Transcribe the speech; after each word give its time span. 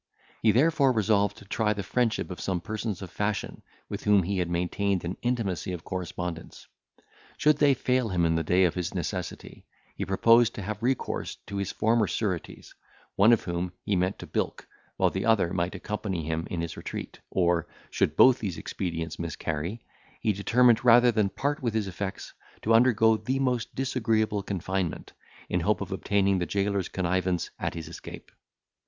He 0.41 0.51
therefore 0.51 0.91
resolved 0.93 1.37
to 1.37 1.45
try 1.45 1.73
the 1.73 1.83
friendship 1.83 2.31
of 2.31 2.41
some 2.41 2.59
persons 2.59 3.03
of 3.03 3.11
fashion, 3.11 3.61
with 3.87 4.03
whom 4.03 4.23
he 4.23 4.39
had 4.39 4.49
maintained 4.49 5.05
an 5.05 5.15
intimacy 5.21 5.73
of 5.73 5.83
correspondence. 5.83 6.65
Should 7.37 7.57
they 7.59 7.75
fail 7.75 8.09
him 8.09 8.25
in 8.25 8.33
the 8.33 8.41
day 8.41 8.63
of 8.63 8.73
his 8.73 8.95
necessity, 8.95 9.67
he 9.95 10.03
proposed 10.03 10.55
to 10.55 10.63
have 10.63 10.81
recourse 10.81 11.35
to 11.45 11.57
his 11.57 11.71
former 11.71 12.07
sureties, 12.07 12.73
one 13.15 13.31
of 13.31 13.43
whom 13.43 13.73
he 13.83 13.95
meant 13.95 14.17
to 14.17 14.25
bilk, 14.25 14.67
while 14.97 15.11
the 15.11 15.27
other 15.27 15.53
might 15.53 15.75
accompany 15.75 16.23
him 16.23 16.47
in 16.49 16.61
his 16.61 16.75
retreat; 16.77 17.19
or, 17.29 17.67
should 17.91 18.15
both 18.17 18.39
these 18.39 18.57
expedients 18.57 19.19
miscarry, 19.19 19.85
he 20.19 20.33
determined, 20.33 20.83
rather 20.83 21.11
than 21.11 21.29
part 21.29 21.61
with 21.61 21.75
his 21.75 21.85
effects, 21.87 22.33
to 22.63 22.73
undergo 22.73 23.17
the 23.17 23.37
most 23.37 23.75
disagreeable 23.75 24.41
confinement, 24.41 25.13
in 25.47 25.59
hope 25.59 25.79
of 25.79 25.91
obtaining 25.91 26.39
the 26.39 26.47
jailor's 26.47 26.89
connivance 26.89 27.51
at 27.59 27.75
his 27.75 27.87
escape. 27.87 28.31